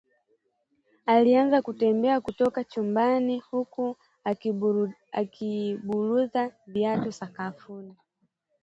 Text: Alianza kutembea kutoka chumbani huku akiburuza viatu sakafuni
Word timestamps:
Alianza 1.05 1.61
kutembea 1.61 2.21
kutoka 2.21 2.63
chumbani 2.63 3.39
huku 3.39 3.95
akiburuza 5.11 6.51
viatu 6.67 7.11
sakafuni 7.11 7.93